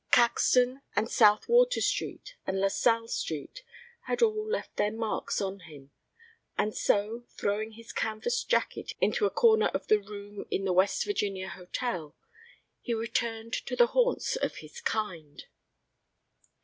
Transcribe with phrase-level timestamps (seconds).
[0.09, 3.61] Caxton and South Water Street and LaSalle Street
[4.07, 5.91] had all left their marks on him,
[6.57, 11.05] and so, throwing his canvas jacket into a corner of the room in the West
[11.05, 12.15] Virginia hotel,
[12.81, 15.43] he returned to the haunts of his kind.